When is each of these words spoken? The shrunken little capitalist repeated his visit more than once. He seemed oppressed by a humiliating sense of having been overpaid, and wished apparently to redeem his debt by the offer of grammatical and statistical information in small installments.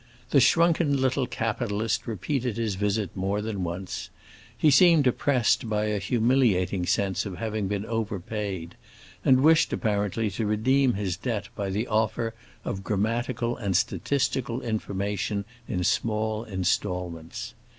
The 0.31 0.39
shrunken 0.39 0.99
little 0.99 1.27
capitalist 1.27 2.07
repeated 2.07 2.57
his 2.57 2.73
visit 2.73 3.15
more 3.15 3.39
than 3.39 3.63
once. 3.63 4.09
He 4.57 4.71
seemed 4.71 5.05
oppressed 5.05 5.69
by 5.69 5.85
a 5.85 5.99
humiliating 5.99 6.87
sense 6.87 7.23
of 7.23 7.35
having 7.37 7.67
been 7.67 7.85
overpaid, 7.85 8.73
and 9.23 9.43
wished 9.43 9.71
apparently 9.71 10.31
to 10.31 10.47
redeem 10.47 10.93
his 10.93 11.17
debt 11.17 11.49
by 11.55 11.69
the 11.69 11.85
offer 11.87 12.33
of 12.65 12.83
grammatical 12.83 13.55
and 13.55 13.77
statistical 13.77 14.59
information 14.63 15.45
in 15.67 15.83
small 15.83 16.45
installments. 16.45 17.53